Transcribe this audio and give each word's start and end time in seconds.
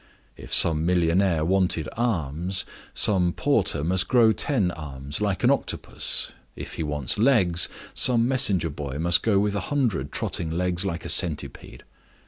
If 0.35 0.51
some 0.51 0.83
millionaire 0.83 1.45
wanted 1.45 1.87
arms, 1.95 2.65
some 2.95 3.33
porter 3.33 3.83
must 3.83 4.07
grow 4.07 4.31
ten 4.31 4.71
arms 4.71 5.21
like 5.21 5.43
an 5.43 5.51
octopus; 5.51 6.31
if 6.55 6.73
he 6.73 6.81
wants 6.81 7.19
legs, 7.19 7.69
some 7.93 8.27
messenger 8.27 8.71
boy 8.71 8.97
must 8.97 9.21
go 9.21 9.37
with 9.37 9.53
a 9.53 9.59
hundred 9.69 10.11
trotting 10.11 10.49
legs 10.49 10.85
like 10.87 11.05
a 11.05 11.09
centipede. 11.09 11.83